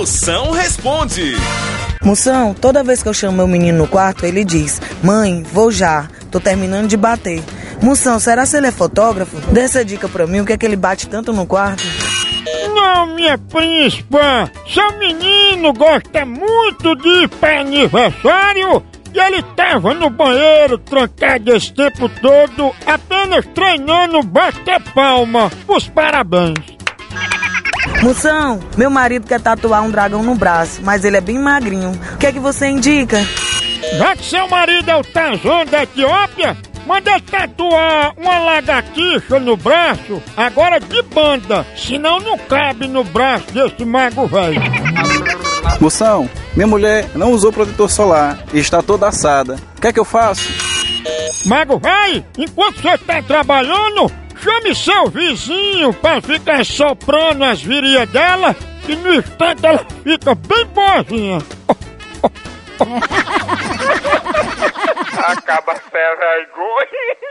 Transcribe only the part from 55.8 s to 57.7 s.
para ficar soprando as